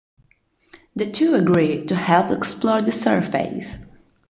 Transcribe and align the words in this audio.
The 0.95 1.05
two 1.11 1.35
agree 1.35 1.85
to 1.85 1.93
help 1.93 2.31
explore 2.31 2.81
the 2.81 2.91
surface. 2.91 3.77